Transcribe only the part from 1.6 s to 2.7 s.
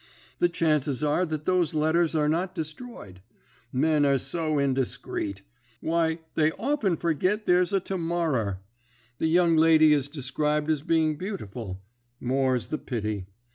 letters are not